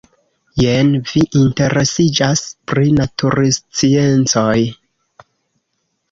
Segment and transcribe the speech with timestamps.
[0.59, 4.55] Jen vi interesiĝas pri natursciencoj.